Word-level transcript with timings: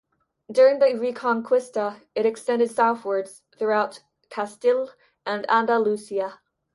During 0.51 0.79
the 0.79 0.87
Reconquista, 0.99 2.01
it 2.15 2.25
extended 2.25 2.71
southwards 2.71 3.43
throughout 3.55 4.01
Castille 4.31 4.89
and 5.27 5.47
Andalusia. 5.47 6.39